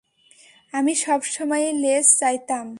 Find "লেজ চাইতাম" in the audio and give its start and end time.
1.83-2.65